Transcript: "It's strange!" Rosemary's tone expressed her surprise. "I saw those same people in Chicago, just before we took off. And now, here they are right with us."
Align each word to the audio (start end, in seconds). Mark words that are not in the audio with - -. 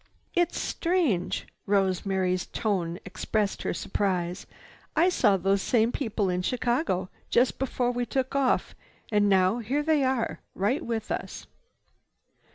"It's 0.33 0.57
strange!" 0.59 1.45
Rosemary's 1.67 2.47
tone 2.47 2.97
expressed 3.05 3.61
her 3.61 3.71
surprise. 3.71 4.47
"I 4.95 5.09
saw 5.09 5.37
those 5.37 5.61
same 5.61 5.91
people 5.91 6.27
in 6.27 6.41
Chicago, 6.41 7.09
just 7.29 7.59
before 7.59 7.91
we 7.91 8.07
took 8.07 8.33
off. 8.35 8.73
And 9.11 9.29
now, 9.29 9.59
here 9.59 9.83
they 9.83 10.03
are 10.03 10.39
right 10.55 10.83
with 10.83 11.11
us." 11.11 11.45